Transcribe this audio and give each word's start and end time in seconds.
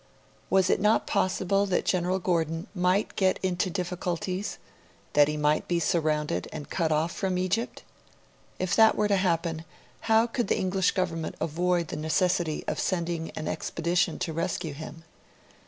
Was 0.49 0.71
it 0.71 0.81
not 0.81 1.05
possible 1.05 1.67
that 1.67 1.85
General 1.85 2.17
Gordon 2.17 2.65
might 2.73 3.15
get 3.15 3.37
into 3.43 3.69
difficulties, 3.69 4.57
that 5.13 5.27
he 5.27 5.37
might 5.37 5.67
be 5.67 5.79
surrounded 5.79 6.47
and 6.51 6.71
cut 6.71 6.91
off 6.91 7.11
from 7.11 7.37
Egypt'? 7.37 7.83
If 8.57 8.75
that 8.75 8.95
were 8.97 9.07
to 9.07 9.17
happen, 9.17 9.63
how 10.09 10.25
could 10.25 10.47
the 10.47 10.57
English 10.57 10.93
Government 10.93 11.35
avoid 11.39 11.89
the 11.89 11.97
necessity 11.97 12.63
of 12.67 12.79
sending 12.79 13.29
an 13.35 13.47
expedition 13.47 14.17
to 14.17 14.33
rescue 14.33 14.73
him? 14.73 15.03